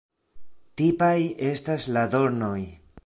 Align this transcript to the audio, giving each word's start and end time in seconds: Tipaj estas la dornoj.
Tipaj 0.81 1.13
estas 1.51 1.87
la 1.99 2.07
dornoj. 2.17 2.59